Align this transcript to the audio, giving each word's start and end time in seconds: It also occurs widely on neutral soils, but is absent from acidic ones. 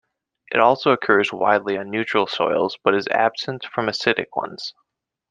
It 0.51 0.59
also 0.59 0.93
occurs 0.93 1.31
widely 1.31 1.77
on 1.77 1.91
neutral 1.91 2.25
soils, 2.25 2.75
but 2.83 2.95
is 2.95 3.07
absent 3.09 3.67
from 3.71 3.85
acidic 3.85 4.35
ones. 4.35 4.73